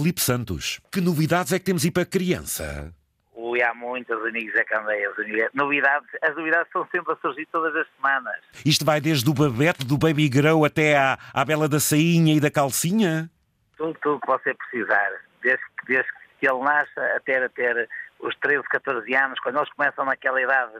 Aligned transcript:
Felipe 0.00 0.22
Santos. 0.22 0.80
Que 0.90 0.98
novidades 0.98 1.52
é 1.52 1.58
que 1.58 1.64
temos 1.66 1.84
aí 1.84 1.90
para 1.90 2.06
criança? 2.06 2.90
Ui, 3.34 3.62
há 3.62 3.74
muitas 3.74 4.18
amigos 4.24 4.54
a 4.56 4.64
candeias. 4.64 5.12
Novidades, 5.52 6.08
as 6.22 6.34
novidades 6.34 6.68
estão 6.68 6.88
sempre 6.90 7.12
a 7.12 7.16
surgir 7.16 7.46
todas 7.52 7.76
as 7.76 7.86
semanas. 7.96 8.36
Isto 8.64 8.82
vai 8.82 8.98
desde 8.98 9.28
o 9.28 9.34
babete, 9.34 9.84
do 9.84 9.98
baby 9.98 10.30
grow 10.30 10.64
até 10.64 10.96
à, 10.96 11.18
à 11.34 11.44
bela 11.44 11.68
da 11.68 11.78
sainha 11.78 12.34
e 12.34 12.40
da 12.40 12.50
calcinha? 12.50 13.30
Tudo, 13.76 13.94
tudo 14.00 14.20
que 14.20 14.26
você 14.26 14.54
precisar. 14.54 15.10
Desde, 15.42 15.62
desde 15.86 16.10
que 16.38 16.48
ele 16.48 16.60
nasce 16.60 16.98
até 17.14 17.46
ter 17.50 17.86
os 18.20 18.34
13, 18.36 18.62
14 18.70 19.14
anos, 19.14 19.38
quando 19.40 19.58
eles 19.58 19.70
começam 19.74 20.06
naquela 20.06 20.40
idade 20.40 20.78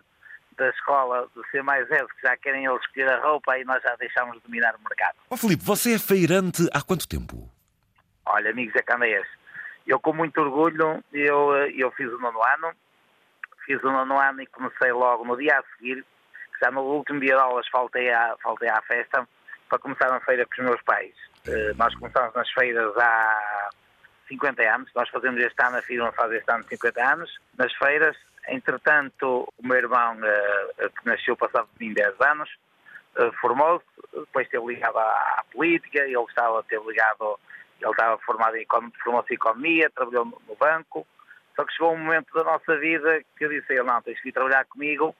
da 0.56 0.70
escola 0.70 1.28
de 1.36 1.50
ser 1.50 1.62
mais 1.62 1.86
velhos, 1.90 2.10
que 2.12 2.22
já 2.26 2.34
querem 2.38 2.64
eles 2.64 2.80
escolher 2.80 3.10
a 3.10 3.20
roupa 3.20 3.58
e 3.58 3.64
nós 3.64 3.82
já 3.82 3.94
deixamos 3.96 4.36
de 4.36 4.42
dominar 4.44 4.74
o 4.76 4.88
mercado. 4.88 5.16
Ó 5.28 5.34
oh, 5.34 5.36
Filipe, 5.36 5.62
você 5.62 5.94
é 5.94 5.98
feirante 5.98 6.66
há 6.72 6.80
quanto 6.80 7.06
tempo? 7.06 7.49
Olha, 8.32 8.50
amigos 8.50 8.74
é 8.76 8.82
candeias, 8.82 9.26
eu 9.86 9.98
com 9.98 10.12
muito 10.12 10.40
orgulho, 10.40 11.02
eu, 11.12 11.54
eu 11.68 11.90
fiz 11.92 12.08
o 12.12 12.18
nono 12.18 12.40
ano, 12.42 12.72
fiz 13.64 13.82
o 13.82 13.90
nono 13.90 14.18
ano 14.18 14.42
e 14.42 14.46
comecei 14.46 14.92
logo 14.92 15.24
no 15.24 15.36
dia 15.36 15.58
a 15.58 15.76
seguir, 15.76 16.04
já 16.62 16.70
no 16.70 16.82
último 16.82 17.20
dia 17.20 17.34
de 17.34 17.40
aulas 17.40 17.68
faltei 17.68 18.10
à, 18.10 18.36
faltei 18.42 18.68
à 18.68 18.80
festa, 18.82 19.26
para 19.68 19.78
começar 19.78 20.10
na 20.10 20.20
feira 20.20 20.44
com 20.46 20.62
os 20.62 20.68
meus 20.68 20.82
pais. 20.82 21.14
Uh, 21.46 21.76
nós 21.76 21.94
começamos 21.94 22.34
nas 22.34 22.50
feiras 22.50 22.96
há 22.96 23.70
50 24.28 24.62
anos, 24.62 24.90
nós 24.94 25.08
fazemos 25.08 25.40
este 25.40 25.62
ano, 25.64 25.78
a 25.78 25.82
firma 25.82 26.12
faz 26.12 26.32
este 26.32 26.50
ano 26.50 26.64
50 26.64 27.12
anos, 27.12 27.38
nas 27.56 27.72
feiras, 27.74 28.16
Entretanto, 28.48 29.52
o 29.58 29.66
meu 29.66 29.76
irmão, 29.76 30.16
uh, 30.16 30.90
que 30.90 31.06
nasceu 31.06 31.36
passado 31.36 31.68
de 31.78 31.86
mim 31.86 31.94
10 31.94 32.20
anos, 32.20 32.50
formou-se, 33.40 33.84
depois 34.14 34.46
esteve 34.46 34.66
ligado 34.66 34.98
à, 34.98 35.44
política, 35.52 35.98
ele 35.98 36.24
estava 36.28 36.62
ter 36.62 36.80
ligado, 36.80 37.38
ele 37.80 37.90
estava 37.90 38.18
formado 38.18 38.56
em 38.56 38.66
formou-se 39.02 39.32
em 39.32 39.36
economia, 39.36 39.90
trabalhou 39.90 40.24
no, 40.24 40.56
banco, 40.56 41.06
só 41.56 41.64
que 41.64 41.72
chegou 41.72 41.94
um 41.94 41.98
momento 41.98 42.32
da 42.34 42.44
nossa 42.44 42.76
vida 42.78 43.22
que 43.36 43.44
eu 43.44 43.48
disse 43.48 43.72
a 43.72 43.76
ele, 43.76 43.84
não, 43.84 44.02
tens 44.02 44.18
que 44.18 44.24
vir 44.24 44.32
trabalhar 44.32 44.64
comigo, 44.66 45.14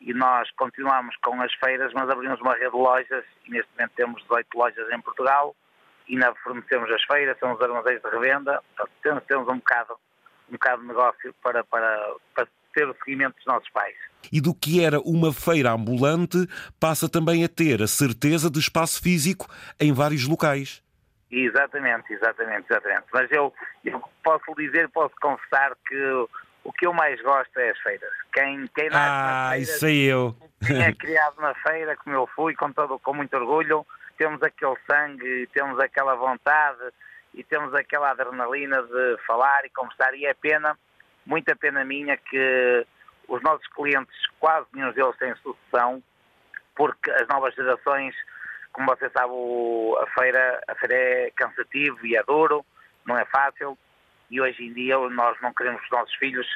e 0.00 0.14
nós 0.14 0.50
continuamos 0.52 1.16
com 1.16 1.40
as 1.42 1.52
feiras, 1.54 1.92
mas 1.92 2.08
abrimos 2.08 2.40
uma 2.40 2.54
rede 2.54 2.70
de 2.70 2.76
lojas, 2.76 3.24
e 3.44 3.50
neste 3.50 3.70
momento 3.76 3.92
temos 3.96 4.22
18 4.22 4.46
lojas 4.56 4.92
em 4.92 5.00
Portugal, 5.00 5.54
e 6.08 6.14
ainda 6.14 6.34
fornecemos 6.42 6.90
as 6.90 7.02
feiras, 7.04 7.38
são 7.38 7.52
os 7.52 7.60
armazéns 7.60 8.00
de 8.00 8.08
revenda, 8.08 8.62
portanto, 8.76 8.92
temos, 9.02 9.24
temos 9.24 9.48
um 9.48 9.56
bocado 9.58 9.98
um 10.48 10.52
bocado 10.52 10.82
de 10.82 10.88
negócio 10.88 11.34
para, 11.42 11.62
para, 11.64 12.14
para 12.34 12.48
ter 12.74 12.88
o 12.88 12.96
seguimento 13.04 13.36
dos 13.36 13.46
nossos 13.46 13.68
pais. 13.70 13.94
E 14.32 14.40
do 14.40 14.54
que 14.54 14.82
era 14.82 15.00
uma 15.00 15.32
feira 15.32 15.72
ambulante, 15.72 16.38
passa 16.80 17.08
também 17.08 17.44
a 17.44 17.48
ter 17.48 17.82
a 17.82 17.86
certeza 17.86 18.50
de 18.50 18.58
espaço 18.58 19.00
físico 19.00 19.46
em 19.78 19.92
vários 19.92 20.26
locais. 20.26 20.82
Exatamente, 21.30 22.12
exatamente, 22.12 22.66
exatamente. 22.70 23.04
Mas 23.12 23.30
eu, 23.30 23.52
eu 23.84 24.02
posso 24.24 24.54
dizer, 24.56 24.88
posso 24.88 25.14
confessar 25.20 25.76
que 25.86 26.26
o 26.64 26.72
que 26.72 26.86
eu 26.86 26.92
mais 26.92 27.20
gosto 27.22 27.58
é 27.58 27.70
as 27.70 27.78
feiras. 27.78 28.10
Quem, 28.32 28.66
quem 28.74 28.88
nasce 28.90 28.98
ah, 28.98 29.48
feira, 29.50 29.62
isso 29.62 29.78
sei 29.80 30.12
eu. 30.12 30.36
Quem 30.66 30.82
é 30.84 30.92
criado 30.92 31.40
na 31.40 31.54
feira, 31.54 31.96
como 31.96 32.16
eu 32.16 32.26
fui, 32.34 32.54
com, 32.54 32.72
todo, 32.72 32.98
com 32.98 33.14
muito 33.14 33.36
orgulho, 33.36 33.86
temos 34.16 34.42
aquele 34.42 34.76
sangue, 34.90 35.48
temos 35.52 35.78
aquela 35.80 36.14
vontade 36.14 36.80
e 37.34 37.44
temos 37.44 37.74
aquela 37.74 38.10
adrenalina 38.10 38.82
de 38.82 39.18
falar 39.26 39.64
e 39.64 39.70
conversar 39.70 40.14
e 40.14 40.26
é 40.26 40.34
pena 40.34 40.76
muita 41.28 41.54
pena 41.54 41.84
minha 41.84 42.16
que 42.16 42.86
os 43.28 43.42
nossos 43.42 43.66
clientes, 43.68 44.16
quase 44.40 44.66
nenhum 44.72 44.90
deles 44.92 45.16
têm 45.18 45.34
sucessão, 45.36 46.02
porque 46.74 47.10
as 47.10 47.28
novas 47.28 47.54
gerações, 47.54 48.14
como 48.78 48.94
você 48.94 49.10
sabe, 49.10 49.32
a 50.00 50.06
feira, 50.20 50.62
a 50.68 50.74
feira 50.76 50.94
é 50.94 51.32
cansativo 51.34 52.06
e 52.06 52.16
é 52.16 52.22
duro, 52.22 52.64
não 53.04 53.18
é 53.18 53.24
fácil, 53.24 53.76
e 54.30 54.40
hoje 54.40 54.62
em 54.64 54.72
dia 54.72 54.96
nós 54.96 55.36
não 55.42 55.52
queremos 55.52 55.82
os 55.82 55.90
nossos 55.90 56.14
filhos 56.14 56.46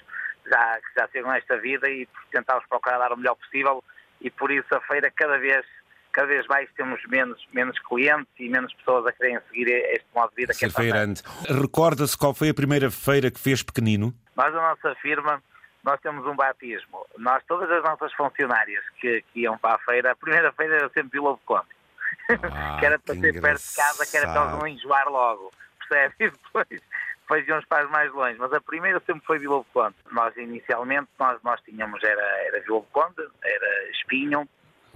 já, 0.46 0.78
que 0.80 1.00
já 1.00 1.08
chegam 1.08 1.32
esta 1.32 1.58
vida 1.58 1.90
e 1.90 2.08
tentamos 2.30 2.64
procurar 2.68 2.98
dar 2.98 3.12
o 3.12 3.16
melhor 3.16 3.34
possível 3.34 3.82
e 4.20 4.30
por 4.30 4.52
isso 4.52 4.72
a 4.72 4.80
feira 4.82 5.10
cada 5.10 5.36
vez 5.38 5.66
cada 6.12 6.28
vez 6.28 6.46
mais 6.46 6.70
temos 6.76 7.00
menos, 7.06 7.44
menos 7.52 7.76
clientes 7.80 8.28
e 8.38 8.48
menos 8.48 8.72
pessoas 8.74 9.06
a 9.06 9.12
quererem 9.12 9.40
seguir 9.48 9.68
este 9.68 10.06
modo 10.14 10.28
de 10.30 10.36
vida. 10.36 10.52
que 10.52 10.66
é 10.66 10.70
feirante. 10.70 11.22
Recorda-se 11.48 12.16
qual 12.16 12.34
foi 12.34 12.50
a 12.50 12.54
primeira 12.54 12.90
feira 12.90 13.30
que 13.30 13.40
fez 13.40 13.62
pequenino? 13.62 14.14
Nós, 14.36 14.54
a 14.54 14.60
nossa 14.60 14.94
firma, 14.96 15.42
nós 15.82 15.98
temos 16.02 16.26
um 16.26 16.36
batismo. 16.36 17.06
Nós, 17.16 17.42
todas 17.48 17.70
as 17.70 17.82
nossas 17.82 18.12
funcionárias 18.12 18.84
que, 19.00 19.24
que 19.32 19.40
iam 19.40 19.56
para 19.56 19.76
a 19.76 19.78
feira, 19.78 20.12
a 20.12 20.16
primeira 20.16 20.52
feira 20.52 20.76
era 20.76 20.90
sempre 20.90 21.18
Vila 21.18 21.30
do 21.30 21.40
Conde. 21.46 21.66
Ah, 22.28 22.76
que 22.78 22.86
era 22.86 22.98
para 22.98 23.14
ser 23.14 23.40
perto 23.40 23.68
de 23.68 23.76
casa, 23.76 24.06
que 24.06 24.16
era 24.16 24.32
para 24.32 24.42
eles 24.42 24.58
não 24.58 24.66
enjoar 24.66 25.08
logo. 25.08 25.52
Percebe? 25.88 26.14
E 26.20 26.30
depois, 26.30 26.66
depois 27.22 27.48
íamos 27.48 27.64
para 27.66 27.84
as 27.84 27.90
mais 27.90 28.12
longe. 28.12 28.38
Mas 28.38 28.52
a 28.52 28.60
primeira 28.60 29.00
sempre 29.06 29.24
foi 29.26 29.38
Vila 29.38 29.58
do 29.58 29.64
Conde. 29.72 29.96
Nós, 30.10 30.36
inicialmente, 30.36 31.08
nós, 31.18 31.40
nós 31.42 31.60
tínhamos, 31.62 32.02
era, 32.02 32.22
era 32.46 32.60
Vila 32.60 32.80
do 32.80 32.86
Conde, 32.92 33.26
era 33.42 33.90
Espinho, 33.90 34.48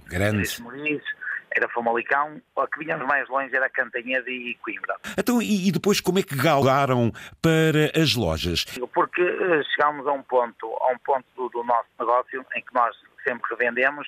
Grande. 0.07 0.37
Era 0.37 1.01
era 1.49 1.67
Famalicão, 1.69 2.41
a 2.57 2.67
que 2.67 2.79
vinhamos 2.79 3.07
mais 3.07 3.27
longe 3.29 3.55
era 3.55 3.69
Cantanhede 3.69 4.29
e 4.29 4.55
Coimbra. 4.55 4.95
Então, 5.17 5.41
e, 5.41 5.67
e 5.67 5.71
depois 5.71 5.99
como 5.99 6.19
é 6.19 6.23
que 6.23 6.35
galgaram 6.35 7.11
para 7.41 7.99
as 7.99 8.15
lojas? 8.15 8.65
Porque 8.93 9.21
uh, 9.21 9.63
chegámos 9.73 10.05
a 10.07 10.11
um 10.11 10.21
ponto, 10.21 10.67
a 10.81 10.91
um 10.91 10.97
ponto 10.99 11.25
do, 11.35 11.49
do, 11.49 11.63
nosso 11.63 11.87
negócio 11.99 12.45
em 12.55 12.61
que 12.61 12.73
nós 12.73 12.95
sempre 13.23 13.49
revendemos, 13.51 14.07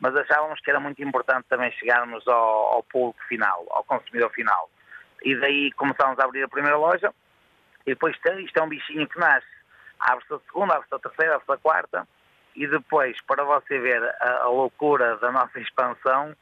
mas 0.00 0.14
achávamos 0.16 0.60
que 0.60 0.70
era 0.70 0.80
muito 0.80 1.02
importante 1.02 1.46
também 1.48 1.70
chegarmos 1.72 2.26
ao, 2.26 2.74
ao 2.74 2.82
público 2.82 3.22
final, 3.28 3.66
ao 3.70 3.84
consumidor 3.84 4.30
final. 4.30 4.70
E 5.22 5.34
daí 5.36 5.72
começámos 5.72 6.18
a 6.18 6.24
abrir 6.24 6.42
a 6.44 6.48
primeira 6.48 6.76
loja, 6.76 7.12
e 7.86 7.90
depois 7.90 8.16
isto 8.16 8.56
é 8.58 8.62
um 8.62 8.68
bichinho 8.68 9.08
que 9.08 9.18
nasce. 9.18 9.46
Abre-se 9.98 10.32
a 10.32 10.38
segunda, 10.46 10.74
abre-se 10.74 10.94
a 10.94 10.98
terceira, 10.98 11.34
abre-se 11.34 11.52
a 11.52 11.56
quarta, 11.56 12.08
e 12.54 12.66
depois, 12.66 13.20
para 13.22 13.44
você 13.44 13.78
ver 13.78 14.02
a, 14.20 14.42
a, 14.42 14.48
loucura 14.48 15.16
da 15.16 15.32
nossa 15.32 15.58
expansão, 15.60 16.34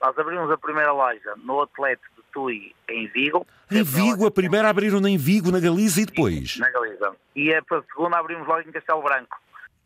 nós 0.00 0.18
abrimos 0.18 0.50
a 0.50 0.58
primeira 0.58 0.92
loja 0.92 1.34
no 1.36 1.60
outlet 1.60 2.00
de 2.16 2.22
Tui, 2.32 2.74
em 2.88 3.06
Vigo. 3.08 3.46
Em 3.70 3.82
Vigo? 3.82 4.26
A 4.26 4.30
primeira 4.30 4.68
abriram 4.68 5.06
em 5.06 5.16
Vigo, 5.16 5.50
na 5.50 5.60
Galiza 5.60 6.00
e 6.00 6.06
depois? 6.06 6.58
Na 6.58 6.70
Galiza. 6.70 7.14
E 7.34 7.54
a 7.54 7.62
segunda 7.68 8.18
abrimos 8.18 8.46
logo 8.46 8.60
em 8.60 8.72
Castelo 8.72 9.02
Branco. 9.02 9.36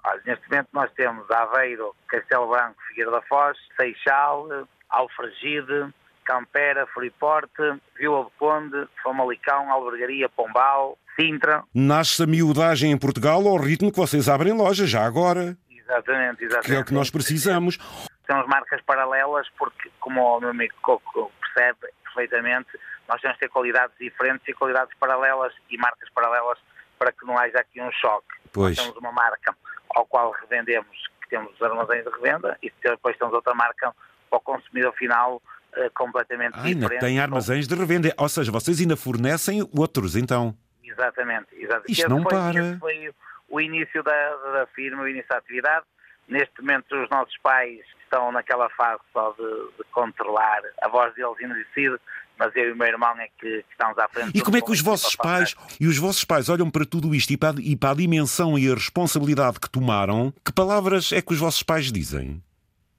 Olha, 0.04 0.20
neste 0.26 0.50
momento 0.50 0.68
nós 0.72 0.90
temos 0.92 1.30
Aveiro, 1.30 1.94
Castelo 2.08 2.48
Branco, 2.48 2.76
Figueira 2.88 3.10
da 3.10 3.22
Foz, 3.22 3.56
Seixal, 3.76 4.46
Alfragide, 4.90 5.92
Campera, 6.24 6.86
Freeporte, 6.88 7.62
Vila 7.96 8.24
do 8.24 8.32
Conde, 8.38 8.86
Famalicão, 9.02 9.70
Albergaria, 9.70 10.28
Pombal, 10.28 10.98
Sintra. 11.18 11.64
Nasce 11.74 12.22
a 12.22 12.26
miudagem 12.26 12.92
em 12.92 12.98
Portugal 12.98 13.46
ao 13.46 13.56
ritmo 13.56 13.90
que 13.90 13.98
vocês 13.98 14.28
abrem 14.28 14.52
loja, 14.52 14.86
já 14.86 15.04
agora. 15.04 15.56
Exatamente, 15.70 16.44
exatamente. 16.44 16.66
Que 16.66 16.74
é 16.74 16.80
o 16.80 16.84
que 16.84 16.94
nós 16.94 17.10
precisamos. 17.10 17.78
São 18.26 18.40
as 18.40 18.46
marcas 18.46 18.80
paralelas 18.82 19.46
porque, 19.58 19.90
como 20.00 20.20
o 20.22 20.40
meu 20.40 20.50
amigo 20.50 20.74
Coco 20.82 21.30
percebe 21.40 21.88
perfeitamente, 22.04 22.68
nós 23.08 23.20
temos 23.20 23.36
que 23.36 23.44
ter 23.44 23.50
qualidades 23.50 23.94
diferentes 23.98 24.46
e 24.48 24.52
qualidades 24.54 24.94
paralelas 24.98 25.52
e 25.70 25.76
marcas 25.76 26.08
paralelas 26.14 26.58
para 26.98 27.12
que 27.12 27.26
não 27.26 27.38
haja 27.38 27.58
aqui 27.58 27.80
um 27.80 27.90
choque. 27.92 28.34
Pois. 28.52 28.76
Nós 28.76 28.86
temos 28.86 28.98
uma 28.98 29.12
marca 29.12 29.54
ao 29.94 30.06
qual 30.06 30.32
revendemos, 30.32 31.08
que 31.22 31.28
temos 31.28 31.52
os 31.54 31.62
armazéns 31.62 32.04
de 32.04 32.10
revenda, 32.10 32.58
e 32.62 32.72
depois 32.82 33.16
temos 33.16 33.34
outra 33.34 33.54
marca 33.54 33.94
para 34.28 34.38
o 34.38 34.40
consumidor 34.40 34.92
final 34.94 35.36
uh, 35.76 35.90
completamente 35.94 36.54
ah, 36.54 36.62
diferente. 36.62 36.92
Ainda 36.92 36.98
tem 36.98 37.18
armazéns 37.18 37.66
de 37.66 37.74
revenda, 37.74 38.12
ou 38.18 38.28
seja, 38.28 38.50
vocês 38.52 38.80
ainda 38.80 38.96
fornecem 38.96 39.68
outros, 39.76 40.16
então. 40.16 40.56
Exatamente, 40.82 41.46
exatamente. 41.52 41.92
Isto 41.92 42.08
não 42.08 42.22
foi, 42.22 42.30
para. 42.30 42.78
foi 42.78 43.14
o 43.48 43.60
início 43.60 44.02
da, 44.02 44.36
da 44.52 44.66
firma, 44.74 45.02
o 45.02 45.08
início 45.08 45.28
da 45.28 45.38
atividade. 45.38 45.84
Neste 46.26 46.60
momento 46.60 46.94
os 46.96 47.08
nossos 47.10 47.36
pais 47.38 47.80
estão 48.02 48.32
naquela 48.32 48.68
fase 48.70 49.02
só 49.12 49.32
de, 49.32 49.76
de 49.76 49.84
controlar, 49.92 50.62
a 50.82 50.88
voz 50.88 51.14
deles 51.14 51.34
ainda 51.40 51.54
decide, 51.54 51.98
mas 52.38 52.54
eu 52.56 52.70
e 52.70 52.72
o 52.72 52.76
meu 52.76 52.86
irmão 52.86 53.14
é 53.18 53.28
que, 53.38 53.64
estamos 53.70 53.98
à 53.98 54.08
frente. 54.08 54.32
E 54.34 54.40
como 54.40 54.56
é 54.56 54.60
que 54.60 54.70
os 54.70 54.80
vossos 54.80 55.14
pais 55.16 55.54
e 55.80 55.86
os 55.86 55.96
vossos 55.98 56.24
pais 56.24 56.48
olham 56.48 56.70
para 56.70 56.84
tudo 56.84 57.14
isto 57.14 57.32
e 57.32 57.36
para, 57.36 57.60
e 57.60 57.76
para 57.76 57.90
a 57.90 57.94
dimensão 57.94 58.58
e 58.58 58.70
a 58.70 58.74
responsabilidade 58.74 59.60
que 59.60 59.70
tomaram? 59.70 60.32
Que 60.44 60.52
palavras 60.52 61.12
é 61.12 61.20
que 61.20 61.32
os 61.32 61.38
vossos 61.38 61.62
pais 61.62 61.90
dizem? 61.92 62.42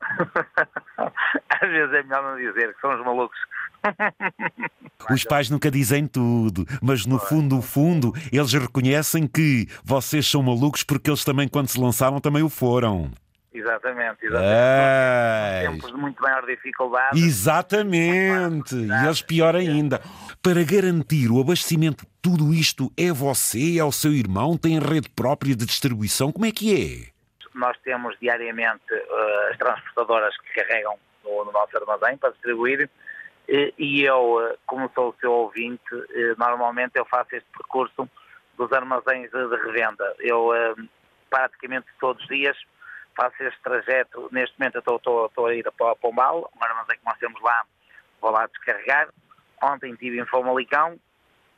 Às 1.62 1.70
vezes 1.70 1.94
é 1.94 2.04
melhor 2.04 2.24
não 2.24 2.38
dizer 2.38 2.74
que 2.74 2.82
são 2.82 2.94
os 2.94 3.06
malucos 3.06 3.38
Os 5.12 5.24
pais 5.24 5.50
nunca 5.50 5.70
dizem 5.70 6.08
tudo, 6.08 6.66
mas 6.82 7.06
no 7.06 7.20
fundo, 7.20 7.56
no 7.56 7.62
fundo, 7.62 8.14
eles 8.32 8.54
reconhecem 8.54 9.28
que 9.28 9.68
vocês 9.84 10.28
são 10.28 10.42
malucos 10.42 10.84
porque 10.84 11.10
eles 11.10 11.24
também, 11.24 11.48
quando 11.48 11.68
se 11.68 11.80
lançaram, 11.80 12.20
também 12.20 12.44
o 12.44 12.50
foram. 12.50 13.12
Exatamente, 13.58 14.26
exatamente. 14.26 15.72
Tempos 15.72 15.92
de 15.92 15.98
muito 15.98 16.22
maior 16.22 16.46
dificuldade. 16.46 17.18
Exatamente, 17.18 18.76
e 18.76 19.06
eles 19.06 19.22
pior 19.22 19.56
ainda. 19.56 20.02
Para 20.44 20.62
garantir 20.64 21.32
o 21.32 21.40
abastecimento, 21.40 22.06
tudo 22.22 22.54
isto 22.54 22.92
é 22.98 23.12
você, 23.14 23.80
é 23.80 23.84
o 23.84 23.94
seu 23.94 24.12
irmão, 24.12 24.58
tem 24.58 24.78
rede 24.78 25.10
própria 25.10 25.56
de 25.56 25.66
distribuição, 25.66 26.34
como 26.34 26.46
é 26.46 26.52
que 26.52 26.74
é? 26.74 27.10
Nós 27.58 27.78
temos 27.84 28.18
diariamente 28.20 28.94
uh, 28.94 29.52
as 29.52 29.58
transportadoras 29.58 30.36
que 30.38 30.62
carregam 30.62 31.00
no, 31.24 31.46
no 31.46 31.52
nosso 31.54 31.78
armazém 31.78 32.18
para 32.18 32.32
distribuir 32.32 32.90
E 33.48 34.04
eu, 34.04 34.58
como 34.66 34.92
sou 34.94 35.10
o 35.12 35.16
seu 35.22 35.32
ouvinte, 35.32 35.82
normalmente 36.38 36.92
eu 36.96 37.06
faço 37.06 37.36
este 37.36 37.48
percurso 37.58 38.10
dos 38.58 38.72
armazéns 38.74 39.32
de 39.32 39.56
revenda. 39.66 40.14
Eu 40.20 40.52
praticamente 41.30 41.88
todos 42.00 42.22
os 42.24 42.28
dias 42.30 42.58
faço 43.16 43.36
este 43.44 43.60
trajeto. 43.62 44.30
Neste 44.32 44.60
momento 44.60 44.76
eu 44.76 44.96
estou, 44.96 45.26
estou, 45.26 45.46
a 45.48 45.56
ir 45.56 45.70
para 45.72 45.92
o 45.92 45.96
Pombal, 45.96 46.52
um 46.56 46.64
armazém 46.64 46.98
que 46.98 47.06
nós 47.06 47.18
temos 47.18 47.42
lá, 47.42 47.64
vou 48.22 48.32
lá 48.32 48.46
descarregar. 48.48 49.10
Ontem 49.64 49.92
estive 49.94 50.20
em 50.20 50.26
Famalicão, 50.26 51.00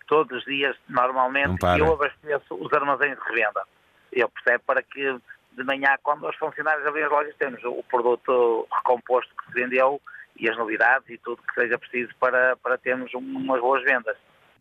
todos 0.08 0.38
os 0.38 0.46
dias, 0.46 0.76
normalmente, 0.88 1.66
eu 1.78 1.94
abasteço 1.94 2.56
os 2.56 2.72
armazéns 2.72 3.18
de 3.18 3.24
revenda. 3.30 3.64
Eu 4.12 4.30
percebo 4.30 4.64
para 4.66 4.82
que 4.82 5.20
de 5.58 5.64
manhã, 5.64 5.98
quando 6.04 6.28
os 6.28 6.36
funcionários 6.36 6.86
abrem 6.86 7.04
as 7.04 7.12
lojas, 7.12 7.36
temos 7.38 7.64
o 7.64 7.84
produto 7.84 8.68
recomposto 8.72 9.34
que 9.36 9.48
se 9.48 9.54
vendeu 9.54 10.00
e 10.40 10.48
as 10.48 10.56
novidades 10.56 11.10
e 11.10 11.18
tudo 11.18 11.42
que 11.42 11.60
seja 11.60 11.78
preciso 11.80 12.14
para, 12.20 12.56
para 12.58 12.78
termos 12.78 13.12
umas 13.14 13.60
boas 13.60 13.84
vendas. 13.84 14.16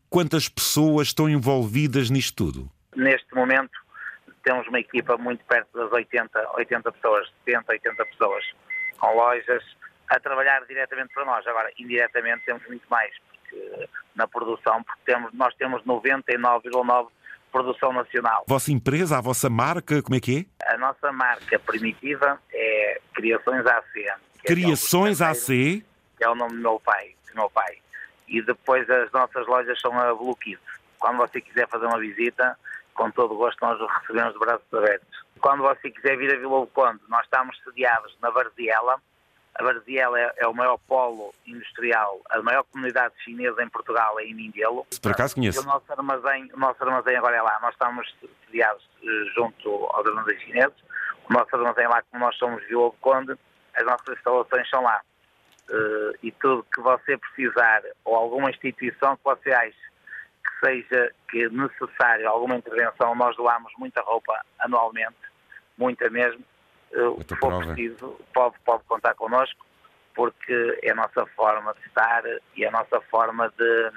Quantas 0.08 0.48
pessoas 0.48 1.08
estão 1.08 1.28
envolvidas 1.28 2.08
nisto 2.08 2.34
tudo? 2.34 2.70
Neste 2.94 3.34
momento 3.34 3.85
temos 4.46 4.64
uma 4.68 4.78
equipa 4.78 5.16
muito 5.16 5.44
perto 5.44 5.76
das 5.76 5.90
80, 5.90 6.52
80 6.54 6.92
pessoas, 6.92 7.28
70, 7.44 7.72
80 7.72 8.06
pessoas, 8.06 8.44
com 8.96 9.12
lojas 9.12 9.64
a 10.08 10.20
trabalhar 10.20 10.64
diretamente 10.66 11.12
para 11.12 11.24
nós. 11.24 11.44
Agora, 11.48 11.68
indiretamente 11.76 12.44
temos 12.44 12.64
muito 12.68 12.86
mais, 12.88 13.12
porque 13.28 13.88
na 14.14 14.28
produção, 14.28 14.84
porque 14.84 15.02
temos, 15.04 15.32
nós 15.34 15.52
temos 15.56 15.82
99,9% 15.82 17.08
produção 17.50 17.92
nacional. 17.92 18.44
Vossa 18.46 18.70
empresa, 18.70 19.16
a 19.16 19.20
vossa 19.20 19.48
marca, 19.48 20.02
como 20.02 20.14
é 20.14 20.20
que 20.20 20.46
é? 20.60 20.72
A 20.72 20.76
nossa 20.76 21.10
marca 21.10 21.58
primitiva 21.58 22.38
é 22.52 23.00
Criações 23.14 23.66
AC. 23.66 23.96
É 23.96 24.46
Criações 24.46 25.20
é 25.20 25.24
AC? 25.24 25.46
Que 26.18 26.24
é 26.24 26.28
o 26.28 26.34
nome 26.34 26.54
do 26.56 26.60
meu 26.60 26.78
pai, 26.78 27.14
do 27.30 27.34
meu 27.34 27.50
pai. 27.50 27.78
E 28.28 28.42
depois 28.42 28.88
as 28.90 29.10
nossas 29.10 29.46
lojas 29.46 29.80
são 29.80 29.98
a 29.98 30.14
Blue 30.14 30.36
Kids. 30.36 30.60
Quando 30.98 31.16
você 31.16 31.40
quiser 31.40 31.66
fazer 31.68 31.86
uma 31.86 31.98
visita, 31.98 32.58
com 32.96 33.10
todo 33.10 33.34
o 33.34 33.36
gosto 33.36 33.60
nós 33.60 33.80
o 33.80 33.86
recebemos 33.86 34.32
de 34.32 34.38
braços 34.38 34.74
abertos. 34.74 35.24
Quando 35.40 35.62
você 35.62 35.90
quiser 35.90 36.16
vir 36.16 36.34
a 36.34 36.38
Vila 36.38 36.60
do 36.60 36.66
Conde, 36.68 37.00
nós 37.08 37.24
estamos 37.24 37.56
sediados 37.62 38.16
na 38.20 38.30
Varziela, 38.30 39.00
a 39.58 39.62
Varziela 39.62 40.18
é, 40.18 40.34
é, 40.38 40.46
o 40.46 40.54
maior 40.54 40.78
polo 40.86 41.34
industrial, 41.46 42.20
a 42.30 42.42
maior 42.42 42.62
comunidade 42.64 43.14
chinesa 43.22 43.62
em 43.62 43.68
Portugal 43.68 44.20
é 44.20 44.24
em 44.24 44.34
Mindelo. 44.34 44.86
Por 45.00 45.12
acaso 45.12 45.34
conheço. 45.34 45.62
o 45.62 45.64
nosso 45.64 45.90
armazém, 45.90 46.50
o 46.52 46.58
nosso 46.58 46.82
armazém 46.82 47.16
agora 47.16 47.36
é 47.36 47.42
lá. 47.42 47.58
Nós 47.62 47.72
estamos 47.72 48.14
sediados 48.44 48.86
eh, 49.02 49.24
junto 49.34 49.86
aos 49.86 50.06
armazéns 50.06 50.42
chineses. 50.42 50.76
O 51.28 51.32
nosso 51.32 51.56
armazém 51.56 51.84
é 51.84 51.88
lá, 51.88 52.02
como 52.10 52.24
nós 52.24 52.36
somos 52.36 52.62
Vila 52.64 52.90
do 52.90 52.92
Conde, 53.00 53.34
as 53.74 53.84
nossas 53.84 54.16
instalações 54.16 54.68
são 54.68 54.82
lá. 54.82 55.00
Uh, 55.68 56.14
e 56.22 56.30
tudo 56.30 56.64
que 56.72 56.80
você 56.80 57.18
precisar, 57.18 57.82
ou 58.04 58.14
alguma 58.14 58.50
instituição 58.50 59.16
que 59.16 59.24
você 59.24 59.52
ache 59.52 59.74
seja 60.60 61.12
que 61.28 61.48
necessário 61.48 62.28
alguma 62.28 62.56
intervenção, 62.56 63.14
nós 63.14 63.36
doamos 63.36 63.72
muita 63.78 64.00
roupa 64.02 64.44
anualmente, 64.58 65.16
muita 65.76 66.08
mesmo, 66.10 66.42
se 67.26 67.36
for 67.36 67.64
preciso, 67.64 68.18
pode, 68.32 68.56
pode 68.64 68.84
contar 68.84 69.14
connosco, 69.14 69.64
porque 70.14 70.78
é 70.82 70.92
a 70.92 70.94
nossa 70.94 71.26
forma 71.34 71.74
de 71.74 71.86
estar 71.86 72.22
e 72.54 72.64
é 72.64 72.68
a 72.68 72.70
nossa 72.70 73.00
forma 73.02 73.52
de, 73.56 73.90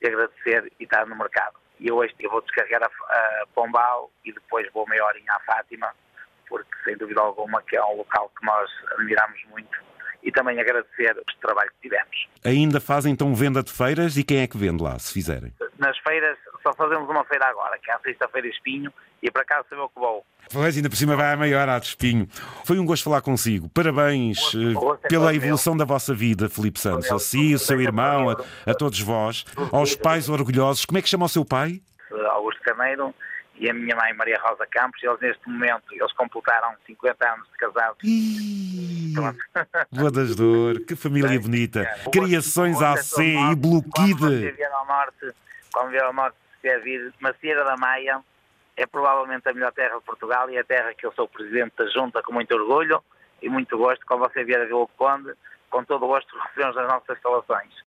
de 0.00 0.08
agradecer 0.08 0.70
e 0.78 0.84
estar 0.84 1.06
no 1.06 1.16
mercado. 1.16 1.56
E 1.78 1.90
hoje 1.90 2.14
eu 2.18 2.30
vou 2.30 2.42
descarregar 2.42 2.82
a, 2.82 3.14
a 3.14 3.46
Pombal 3.54 4.10
e 4.24 4.32
depois 4.32 4.70
vou 4.72 4.86
meia 4.86 5.04
horinha 5.04 5.32
à 5.32 5.40
Fátima, 5.40 5.94
porque 6.46 6.70
sem 6.84 6.96
dúvida 6.96 7.20
alguma 7.20 7.62
que 7.62 7.76
é 7.76 7.84
um 7.84 7.96
local 7.96 8.30
que 8.38 8.44
nós 8.44 8.70
admiramos 8.92 9.42
muito 9.46 9.89
e 10.22 10.30
também 10.30 10.58
agradecer 10.60 11.16
o 11.16 11.40
trabalho 11.40 11.70
que 11.70 11.88
tivemos. 11.88 12.28
Ainda 12.44 12.80
fazem 12.80 13.12
então 13.12 13.34
venda 13.34 13.62
de 13.62 13.72
feiras 13.72 14.16
e 14.16 14.24
quem 14.24 14.40
é 14.40 14.46
que 14.46 14.56
vende 14.56 14.82
lá, 14.82 14.98
se 14.98 15.12
fizerem? 15.12 15.52
Nas 15.78 15.96
feiras, 15.98 16.36
só 16.62 16.72
fazemos 16.74 17.08
uma 17.08 17.24
feira 17.24 17.46
agora, 17.46 17.78
que 17.78 17.90
é 17.90 17.94
a 17.94 17.98
sexta-feira 18.00 18.48
Espinho, 18.48 18.92
e 19.22 19.30
para 19.30 19.44
cá 19.44 19.64
sou 19.68 19.78
eu 19.78 19.88
que 19.88 19.98
vou. 19.98 20.24
Pois, 20.52 20.76
ainda 20.76 20.90
por 20.90 20.96
cima 20.96 21.16
vai 21.16 21.32
a 21.32 21.36
maior, 21.36 21.68
a 21.68 21.78
de 21.78 21.86
Espinho. 21.86 22.26
Foi 22.64 22.78
um 22.78 22.84
gosto 22.84 23.04
falar 23.04 23.20
consigo. 23.20 23.68
Parabéns 23.68 24.52
uh, 24.54 24.98
pela 25.08 25.34
evolução 25.34 25.76
da 25.76 25.84
vossa 25.84 26.12
vida, 26.12 26.48
Felipe 26.48 26.80
Santos. 26.80 27.10
A 27.10 27.18
si, 27.18 27.54
o 27.54 27.58
seu 27.58 27.80
irmão, 27.80 28.30
a, 28.30 28.70
a 28.70 28.74
todos 28.74 29.00
vós, 29.00 29.44
aos 29.72 29.94
pais 29.94 30.28
orgulhosos. 30.28 30.84
Como 30.84 30.98
é 30.98 31.02
que 31.02 31.08
chama 31.08 31.26
o 31.26 31.28
seu 31.28 31.44
pai? 31.44 31.80
Augusto 32.32 32.60
Carneiro 32.62 33.14
e 33.60 33.68
a 33.68 33.74
minha 33.74 33.94
mãe 33.94 34.14
Maria 34.14 34.40
Rosa 34.40 34.66
Campos, 34.66 35.02
eles 35.02 35.20
neste 35.20 35.46
momento, 35.48 35.84
eles 35.92 36.10
completaram 36.14 36.74
50 36.86 37.32
anos 37.32 37.46
de 37.50 37.58
casados. 37.58 37.98
Bodas 39.92 40.34
Dor, 40.34 40.80
que 40.86 40.96
família 40.96 41.38
bonita. 41.38 41.84
Criações 42.10 42.80
AC 42.80 43.18
e 43.18 43.54
Bloquide. 43.54 44.18
Quando 44.18 44.56
vier 44.56 44.72
ao 44.72 44.86
norte, 44.86 45.34
quando 45.72 45.90
vier 45.90 46.04
ao 46.04 46.12
norte, 46.14 46.36
se 46.54 46.62
quer 46.62 46.80
vir, 46.80 47.12
Macieira 47.20 47.62
da 47.62 47.76
Maia, 47.76 48.22
é 48.78 48.86
provavelmente 48.86 49.46
a 49.46 49.52
melhor 49.52 49.72
terra 49.72 49.98
de 49.98 50.04
Portugal 50.04 50.48
e 50.48 50.56
a 50.56 50.64
terra 50.64 50.94
que 50.94 51.04
eu 51.04 51.12
sou 51.12 51.28
presidente 51.28 51.74
da 51.76 51.86
Junta 51.90 52.22
com 52.22 52.32
muito 52.32 52.54
orgulho 52.54 53.04
e 53.42 53.48
muito 53.50 53.76
gosto. 53.76 54.06
Quando 54.06 54.20
você 54.20 54.42
vier 54.42 54.62
a 54.62 54.64
Vila 54.64 54.86
Conde, 54.96 55.34
com 55.68 55.84
todo 55.84 56.06
o 56.06 56.08
gosto 56.08 56.34
recebemos 56.48 56.78
as 56.78 56.88
nossas 56.88 57.14
instalações. 57.14 57.70